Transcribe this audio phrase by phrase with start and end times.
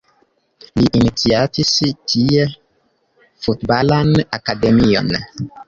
[0.79, 1.73] Li iniciatis
[2.13, 2.47] tie
[3.47, 5.17] Futbalan Akademion.